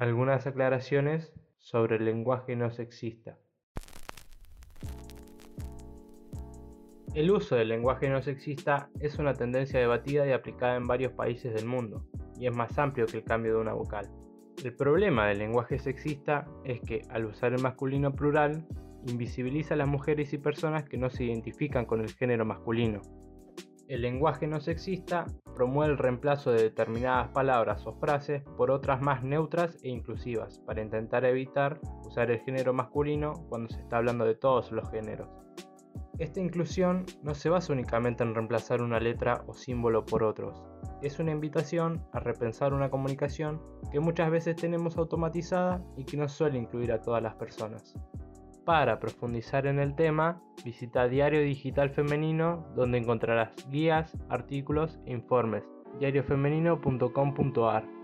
[0.00, 3.36] Algunas aclaraciones sobre el lenguaje no sexista.
[7.14, 11.52] El uso del lenguaje no sexista es una tendencia debatida y aplicada en varios países
[11.52, 12.06] del mundo,
[12.38, 14.08] y es más amplio que el cambio de una vocal.
[14.64, 18.66] El problema del lenguaje sexista es que, al usar el masculino plural,
[19.06, 23.02] invisibiliza a las mujeres y personas que no se identifican con el género masculino.
[23.90, 29.24] El lenguaje no sexista promueve el reemplazo de determinadas palabras o frases por otras más
[29.24, 34.36] neutras e inclusivas, para intentar evitar usar el género masculino cuando se está hablando de
[34.36, 35.28] todos los géneros.
[36.20, 40.62] Esta inclusión no se basa únicamente en reemplazar una letra o símbolo por otros,
[41.02, 43.60] es una invitación a repensar una comunicación
[43.90, 47.94] que muchas veces tenemos automatizada y que no suele incluir a todas las personas.
[48.64, 55.64] Para profundizar en el tema, visita Diario Digital Femenino donde encontrarás guías, artículos e informes.
[55.98, 57.99] diariofemenino.com.ar